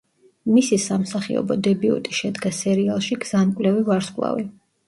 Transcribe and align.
მისი 0.53 0.79
სამსახიობო 0.85 1.57
დებიუტი 1.69 2.17
შედგა 2.21 2.53
სერიალში 2.63 3.19
„გზამკვლევი 3.27 3.89
ვარსკვლავი“. 3.93 4.49